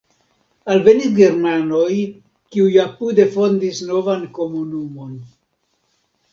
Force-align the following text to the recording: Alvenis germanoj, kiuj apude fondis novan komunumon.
Alvenis 0.75 1.11
germanoj, 1.19 1.91
kiuj 2.55 2.73
apude 2.87 3.29
fondis 3.37 3.85
novan 3.93 4.27
komunumon. 4.41 5.17